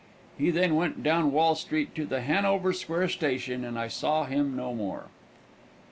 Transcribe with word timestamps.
He 0.35 0.49
then 0.49 0.75
went 0.75 1.03
down 1.03 1.31
Wall 1.31 1.53
street 1.53 1.93
to 1.93 2.07
the 2.07 2.21
Hanover 2.21 2.73
Square 2.73 3.09
station 3.09 3.63
and 3.63 3.77
I 3.77 3.87
saw 3.87 4.23
him 4.25 4.55
no 4.55 4.73
more. 4.73 5.09